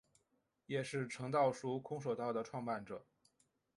[0.65, 3.05] 也是诚道塾空手道的创办者。